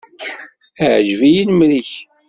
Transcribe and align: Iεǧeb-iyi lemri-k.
Iεǧeb-iyi 0.85 1.43
lemri-k. 1.47 1.91